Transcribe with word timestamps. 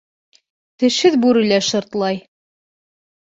Тешһеҙ 0.83 1.17
бүре 1.25 1.43
лә 1.51 1.59
шыртлай. 1.67 2.17